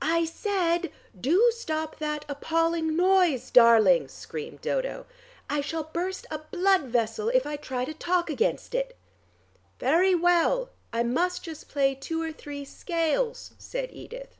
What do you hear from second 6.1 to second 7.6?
a blood vessel if I